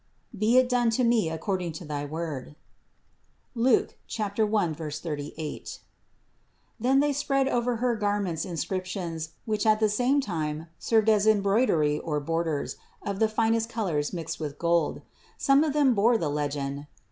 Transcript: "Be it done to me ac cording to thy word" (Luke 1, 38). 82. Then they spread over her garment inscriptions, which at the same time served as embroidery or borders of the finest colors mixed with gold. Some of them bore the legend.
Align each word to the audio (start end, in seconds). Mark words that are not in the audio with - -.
"Be 0.35 0.57
it 0.57 0.67
done 0.67 0.89
to 0.97 1.03
me 1.03 1.29
ac 1.29 1.37
cording 1.37 1.71
to 1.73 1.85
thy 1.85 2.05
word" 2.05 2.55
(Luke 3.53 3.97
1, 4.09 4.73
38). 4.73 5.33
82. 5.37 5.79
Then 6.79 7.01
they 7.01 7.13
spread 7.13 7.47
over 7.47 7.75
her 7.75 7.95
garment 7.95 8.43
inscriptions, 8.43 9.33
which 9.45 9.63
at 9.67 9.79
the 9.79 9.89
same 9.89 10.19
time 10.19 10.69
served 10.79 11.07
as 11.07 11.27
embroidery 11.27 11.99
or 11.99 12.19
borders 12.19 12.77
of 13.03 13.19
the 13.19 13.29
finest 13.29 13.69
colors 13.69 14.11
mixed 14.11 14.39
with 14.39 14.57
gold. 14.57 15.03
Some 15.37 15.63
of 15.63 15.73
them 15.73 15.93
bore 15.93 16.17
the 16.17 16.29
legend. 16.31 16.87